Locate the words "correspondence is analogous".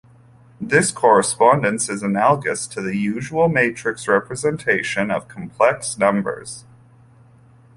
0.89-2.65